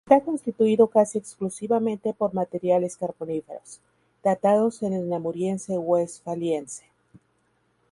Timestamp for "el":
4.93-5.07